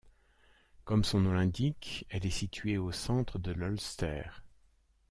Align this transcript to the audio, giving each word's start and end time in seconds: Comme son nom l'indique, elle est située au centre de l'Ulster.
Comme 0.83 1.03
son 1.03 1.19
nom 1.19 1.33
l'indique, 1.33 2.07
elle 2.09 2.25
est 2.25 2.31
située 2.31 2.79
au 2.79 2.91
centre 2.91 3.37
de 3.37 3.51
l'Ulster. 3.51 4.23